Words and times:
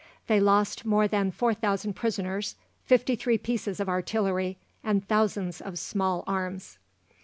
They 0.25 0.39
lost 0.39 0.83
more 0.83 1.07
than 1.07 1.29
4000 1.29 1.93
prisoners, 1.93 2.55
fifty 2.85 3.15
three 3.15 3.37
pieces 3.37 3.79
of 3.79 3.87
artillery, 3.87 4.57
and 4.83 5.07
thousands 5.07 5.61
of 5.61 5.77
small 5.77 6.23
arms. 6.25 6.79